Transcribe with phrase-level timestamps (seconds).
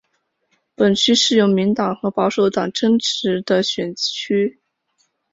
[0.73, 4.59] 本区是自民党和保守党争持的选区。